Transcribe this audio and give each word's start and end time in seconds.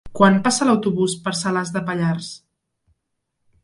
Quan 0.19 0.37
passa 0.47 0.67
l'autobús 0.69 1.15
per 1.27 1.35
Salàs 1.43 1.75
de 1.79 1.85
Pallars? 1.91 2.35